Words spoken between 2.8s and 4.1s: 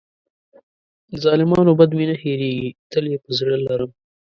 تل یې په زړه لرم.